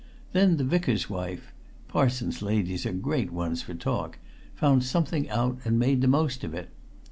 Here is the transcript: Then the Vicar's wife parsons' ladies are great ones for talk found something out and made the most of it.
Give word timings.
Then 0.33 0.57
the 0.57 0.63
Vicar's 0.63 1.11
wife 1.11 1.53
parsons' 1.87 2.41
ladies 2.41 2.87
are 2.87 2.91
great 2.91 3.31
ones 3.31 3.61
for 3.61 3.75
talk 3.75 4.17
found 4.55 4.83
something 4.83 5.29
out 5.29 5.59
and 5.63 5.77
made 5.77 6.01
the 6.01 6.07
most 6.07 6.43
of 6.43 6.55
it. 6.55 6.71